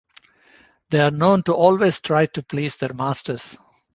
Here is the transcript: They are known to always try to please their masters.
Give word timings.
They 0.89 0.99
are 0.99 1.11
known 1.11 1.43
to 1.43 1.53
always 1.53 1.99
try 2.01 2.25
to 2.25 2.41
please 2.41 2.75
their 2.75 2.91
masters. 2.95 3.55